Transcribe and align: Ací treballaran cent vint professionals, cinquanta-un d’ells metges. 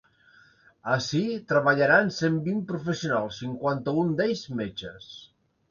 Ací 0.95 1.21
treballaran 1.51 2.09
cent 2.17 2.41
vint 2.49 2.65
professionals, 2.73 3.39
cinquanta-un 3.45 4.15
d’ells 4.23 4.45
metges. 4.63 5.17